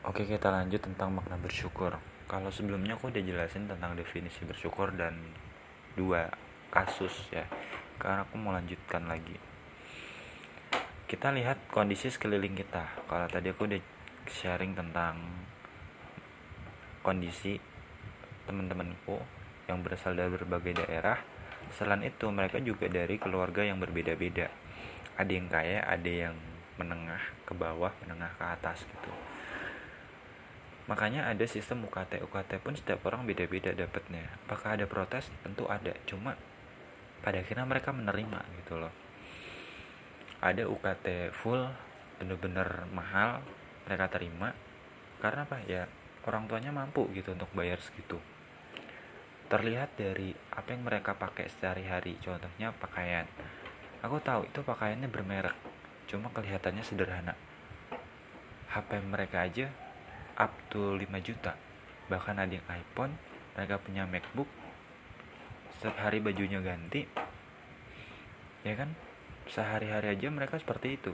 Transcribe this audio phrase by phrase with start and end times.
[0.00, 1.92] Oke kita lanjut tentang makna bersyukur.
[2.24, 5.12] Kalau sebelumnya aku udah jelasin tentang definisi bersyukur dan
[5.92, 6.24] dua
[6.72, 7.44] kasus ya.
[8.00, 9.36] Karena aku mau lanjutkan lagi.
[11.04, 12.88] Kita lihat kondisi sekeliling kita.
[13.12, 13.76] Kalau tadi aku udah
[14.24, 15.20] sharing tentang
[17.04, 17.60] kondisi
[18.48, 19.20] teman-temanku
[19.68, 21.20] yang berasal dari berbagai daerah
[21.76, 24.48] Selain itu mereka juga dari keluarga yang berbeda-beda.
[25.20, 26.34] Ada yang kaya, ada yang
[26.80, 29.12] menengah ke bawah, menengah ke atas gitu
[30.90, 32.18] Makanya ada sistem UKT.
[32.26, 34.26] UKT pun setiap orang beda-beda dapatnya.
[34.42, 35.30] Apakah ada protes?
[35.46, 35.94] Tentu ada.
[36.02, 36.34] Cuma
[37.22, 38.90] pada akhirnya mereka menerima gitu loh.
[40.42, 41.62] Ada UKT full,
[42.18, 43.38] bener-bener mahal,
[43.86, 44.50] mereka terima.
[45.22, 45.62] Karena apa?
[45.70, 45.86] Ya
[46.26, 48.18] orang tuanya mampu gitu untuk bayar segitu.
[49.46, 52.18] Terlihat dari apa yang mereka pakai sehari-hari.
[52.18, 53.30] Contohnya pakaian.
[54.02, 55.52] Aku tahu itu pakaiannya bermerek,
[56.08, 57.36] cuma kelihatannya sederhana.
[58.72, 59.68] HP mereka aja
[60.40, 61.52] up to 5 juta.
[62.08, 63.12] Bahkan ada yang iPhone
[63.52, 64.48] mereka punya MacBook.
[65.76, 67.04] Setiap hari bajunya ganti.
[68.64, 68.96] Ya kan?
[69.52, 71.12] Sehari-hari aja mereka seperti itu.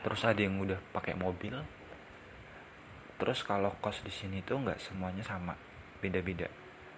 [0.00, 1.60] Terus ada yang udah pakai mobil.
[3.20, 5.52] Terus kalau kos di sini tuh nggak semuanya sama.
[6.00, 6.48] Beda-beda.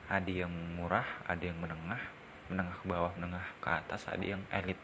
[0.07, 2.01] Ada yang murah ada yang menengah.
[2.49, 4.79] Menengah ke bawah menengah ke atas ada yang elit.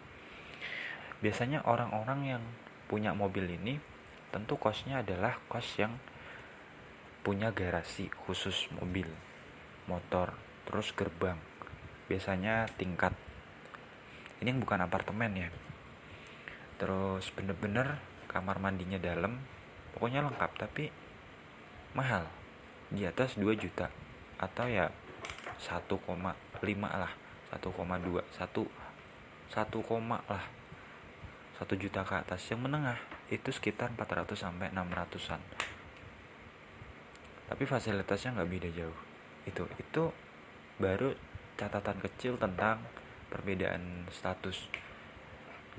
[1.23, 2.42] Biasanya orang-orang yang
[2.91, 3.94] punya mobil ini
[4.35, 5.95] tentu kosnya adalah kos yang
[7.23, 9.07] punya garasi khusus mobil
[9.87, 10.35] motor
[10.67, 11.39] terus gerbang.
[12.11, 13.15] Biasanya tingkat.
[14.43, 15.49] Ini yang bukan apartemen ya.
[16.83, 19.39] Terus bener-bener kamar mandinya dalam
[19.95, 20.91] pokoknya lengkap tapi
[21.95, 22.27] mahal.
[22.91, 23.87] Di atas 2 juta
[24.43, 24.91] atau ya
[25.63, 26.11] 1,5
[26.91, 27.13] lah
[27.55, 28.67] 1,2 1
[29.55, 30.45] 1, lah
[31.63, 32.43] 1 juta ke atas.
[32.51, 32.98] Yang menengah
[33.33, 35.41] itu sekitar 400 sampai 600-an
[37.44, 38.98] tapi fasilitasnya nggak beda jauh.
[39.44, 40.05] Itu itu
[40.80, 41.12] baru
[41.55, 42.80] catatan kecil tentang
[43.29, 44.67] perbedaan status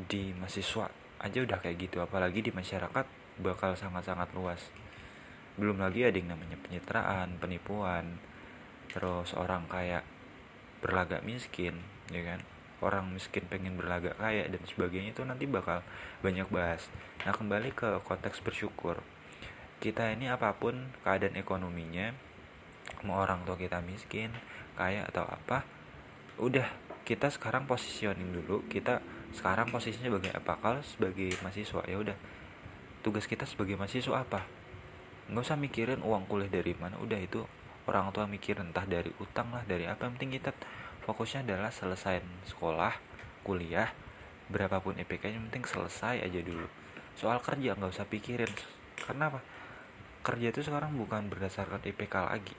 [0.07, 0.87] di mahasiswa
[1.19, 1.99] aja udah kayak gitu.
[1.99, 3.05] Apalagi di masyarakat
[3.41, 4.61] bakal sangat-sangat luas.
[5.57, 8.21] Belum lagi ada yang namanya penyitraan penipuan.
[8.91, 10.05] Terus orang kayak
[10.79, 11.81] berlagak miskin
[12.13, 12.39] ya kan
[12.83, 15.79] orang miskin pengen berlagak kaya dan sebagainya itu nanti bakal
[16.19, 16.87] banyak bahas.
[17.23, 18.99] Nah kembali ke konteks bersyukur.
[19.79, 22.15] Kita ini apa pun keadaan ekonominya
[23.07, 24.31] mau orang tua kita miskin
[24.75, 25.63] kaya atau apa
[26.35, 26.67] udah
[27.07, 28.99] kita sekarang positioning dulu kita
[29.35, 30.53] sekarang posisinya sebagai apa?
[30.63, 32.17] Kalau sebagai mahasiswa ya udah.
[33.03, 34.47] Tugas kita sebagai mahasiswa apa?
[35.29, 37.43] Nggak usah mikirin uang kuliah dari mana udah itu
[37.85, 40.51] orang tua mikir entah dari utang lah dari apa yang penting kita
[41.05, 42.93] fokusnya adalah selesai sekolah
[43.45, 43.93] kuliah
[44.49, 46.65] berapapun IPK yang penting selesai aja dulu.
[47.13, 48.49] Soal kerja nggak usah pikirin.
[48.97, 49.39] Karena apa
[50.25, 52.57] kerja itu sekarang bukan berdasarkan IPK lagi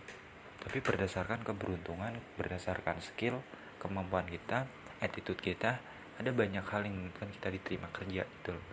[0.66, 3.38] tapi berdasarkan keberuntungan berdasarkan skill
[3.78, 4.66] kemampuan kita
[4.98, 5.78] attitude kita.
[6.18, 8.66] Ada banyak hal yang kan kita diterima kerja gitu loh.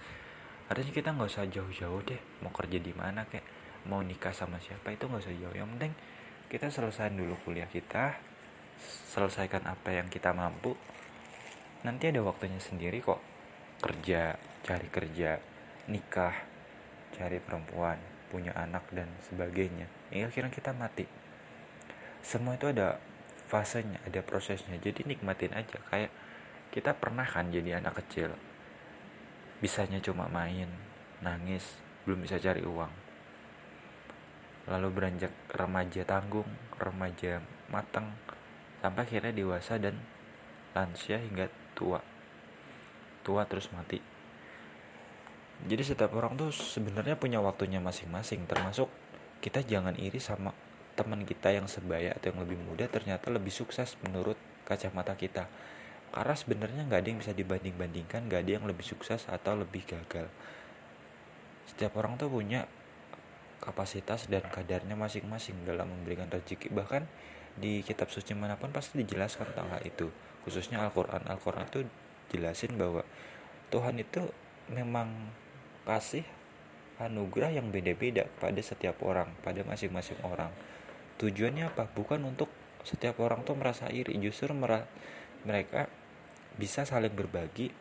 [0.73, 3.45] Kita nggak usah jauh-jauh deh mau kerja di mana kayak
[3.85, 5.53] mau nikah sama siapa itu nggak usah jauh.
[5.53, 5.93] Yang penting
[6.49, 8.17] kita selesaiin dulu kuliah kita
[9.13, 10.73] selesaikan apa yang kita mampu
[11.83, 13.21] nanti ada waktunya sendiri kok.
[13.83, 15.37] Kerja cari kerja
[15.91, 16.33] nikah
[17.13, 17.99] cari perempuan
[18.31, 19.85] punya anak dan sebagainya.
[20.09, 21.05] Hingga akhirnya kita mati.
[22.23, 22.97] Semua itu ada
[23.51, 24.79] fasenya ada prosesnya.
[24.81, 25.77] Jadi nikmatin aja.
[25.91, 26.09] Kayak
[26.73, 28.33] kita pernah kan jadi anak kecil.
[29.61, 30.71] Bisanya cuma main
[31.21, 32.91] nangis belum bisa cari uang.
[34.71, 36.47] Lalu beranjak remaja tanggung
[36.79, 38.15] remaja matang
[38.83, 39.95] sampai akhirnya dewasa dan
[40.75, 42.03] lansia hingga tua.
[43.23, 44.03] Tua terus mati.
[45.63, 48.91] Jadi setiap orang tuh sebenarnya punya waktunya masing-masing termasuk
[49.39, 50.51] kita jangan iri sama
[50.99, 54.35] teman kita yang sebaya atau yang lebih muda ternyata lebih sukses menurut
[54.67, 55.47] kacamata kita.
[56.11, 60.27] Karena sebenarnya nggak ada yang bisa dibanding-bandingkan nggak ada yang lebih sukses atau lebih gagal.
[61.71, 62.67] Setiap orang tuh punya
[63.63, 66.67] kapasitas dan kadarnya masing-masing dalam memberikan rezeki.
[66.75, 67.07] Bahkan
[67.53, 70.09] di kitab suci mana pun pasti dijelaskan tentang hal itu.
[70.43, 71.23] Khususnya Al-Quran.
[71.29, 71.81] Al-Quran itu
[72.33, 73.05] jelasin bahwa
[73.69, 74.25] Tuhan itu
[74.73, 75.09] memang
[75.85, 76.25] kasih
[77.01, 80.49] anugerah yang beda-beda pada setiap orang pada masing-masing orang.
[81.21, 81.89] Tujuannya apa?
[81.89, 82.49] Bukan untuk
[82.83, 84.17] setiap orang tuh merasa iri.
[84.19, 84.51] Justru
[85.45, 85.87] mereka
[86.57, 87.73] bisa saling berbagi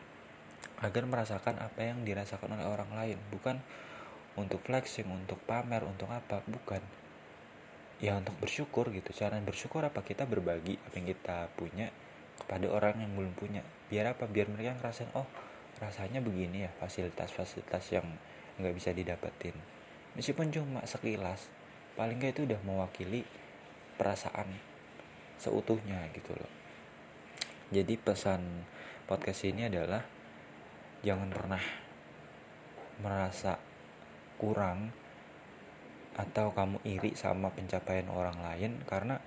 [0.81, 3.17] agar merasakan apa yang dirasakan oleh orang lain.
[3.31, 3.61] Bukan
[4.33, 6.41] untuk flexing untuk pamer untuk apa.
[6.45, 6.81] Bukan
[8.03, 9.15] ya untuk bersyukur gitu.
[9.15, 10.03] Cara bersyukur apa?
[10.03, 11.87] Kita berbagi apa yang kita punya
[12.35, 13.63] kepada orang yang belum punya.
[13.87, 14.27] Biar apa?
[14.27, 15.23] Biar mereka ngerasain oh
[15.79, 18.03] rasanya begini ya fasilitas-fasilitas yang
[18.59, 19.55] nggak bisa didapetin.
[20.19, 21.47] Meskipun cuma sekilas
[21.95, 23.23] paling nggak itu udah mewakili
[23.95, 24.51] perasaan
[25.39, 26.51] seutuhnya gitu loh.
[27.71, 28.67] Jadi pesan
[29.07, 30.03] podcast ini adalah
[31.07, 31.63] jangan pernah
[33.01, 33.57] merasa
[34.37, 35.02] kurang
[36.13, 39.17] atau kamu iri sama pencapaian orang lain karena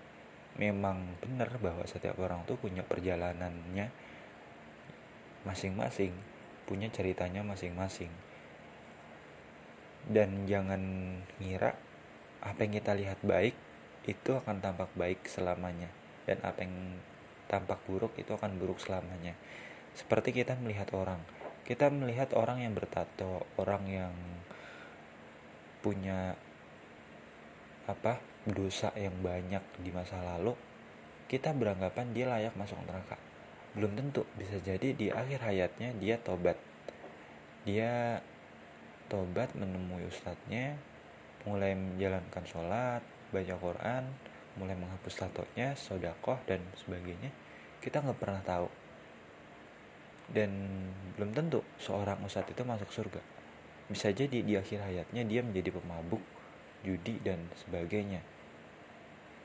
[0.57, 3.91] memang benar bahwa setiap orang tuh punya perjalanannya
[5.43, 6.15] masing-masing
[6.67, 8.11] punya ceritanya masing-masing.
[10.11, 10.83] Dan jangan
[11.39, 11.79] ngira
[12.43, 13.55] apa yang kita lihat baik
[14.11, 15.89] itu akan tampak baik selamanya.
[16.27, 16.99] Dan apa yang
[17.47, 19.39] tampak buruk itu akan buruk selamanya.
[19.95, 21.23] Seperti kita melihat orang.
[21.63, 24.15] Kita melihat orang yang bertato orang yang
[25.83, 26.35] punya
[27.87, 30.55] apa dosa yang banyak di masa lalu
[31.27, 33.19] kita beranggapan dia layak masuk neraka
[33.75, 36.59] belum tentu bisa jadi di akhir hayatnya dia tobat
[37.67, 38.23] dia
[39.11, 40.79] tobat menemui ustadznya
[41.47, 44.05] mulai menjalankan sholat, baca Quran,
[44.59, 47.31] mulai menghapus tatonya, sodakoh dan sebagainya,
[47.79, 48.69] kita nggak pernah tahu.
[50.27, 50.51] Dan
[51.15, 53.23] belum tentu seorang ustadz itu masuk surga.
[53.87, 56.19] Bisa jadi di akhir hayatnya dia menjadi pemabuk,
[56.87, 58.23] judi dan sebagainya.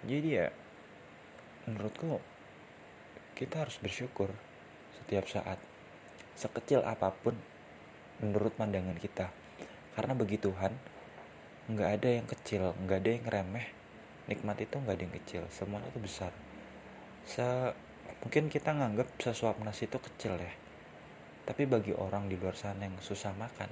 [0.06, 0.54] Jadi ya,
[1.66, 2.22] menurutku
[3.34, 4.30] kita harus bersyukur
[5.02, 5.58] setiap saat,
[6.38, 7.34] sekecil apa pun
[8.22, 9.34] menurut pandangan kita.
[9.98, 10.72] Karena bagi Tuhan,
[11.72, 13.68] nggak ada yang kecil nggak ada yang remeh
[14.28, 16.34] nikmat itu nggak ada yang kecil semuanya itu besar
[17.24, 17.46] se
[18.26, 20.54] mungkin kita nganggap sesuap nasi itu kecil ya
[21.48, 23.70] tapi bagi orang di luar sana yang susah makan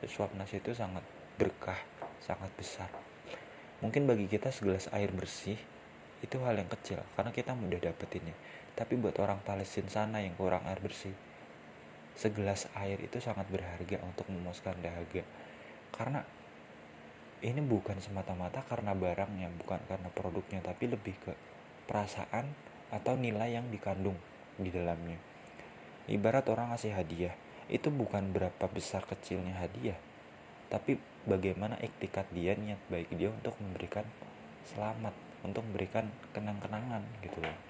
[0.00, 1.04] sesuap nasi itu sangat
[1.36, 1.76] berkah
[2.22, 2.90] sangat besar.
[3.78, 5.58] Mungkin bagi kita segelas air bersih
[6.18, 8.34] itu hal yang kecil karena kita mudah dapetinnya.
[8.74, 11.14] Tapi buat orang Palestina sana yang kurang air bersih
[12.18, 15.22] segelas air itu sangat berharga untuk memuaskan dahaga.
[15.94, 16.26] Karena
[17.38, 21.32] ini bukan semata-mata karena barangnya, bukan karena produknya, tapi lebih ke
[21.86, 22.50] perasaan
[22.90, 24.18] atau nilai yang dikandung
[24.58, 25.14] di dalamnya.
[26.10, 27.38] Ibarat orang ngasih hadiah,
[27.70, 29.94] itu bukan berapa besar kecilnya hadiah,
[30.68, 34.04] tapi bagaimana iktikat dia, niat baik dia untuk memberikan
[34.68, 37.67] selamat, untuk memberikan kenang-kenangan gitu loh.